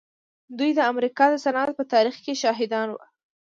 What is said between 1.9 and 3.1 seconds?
تاريخ کې شاهدان وو.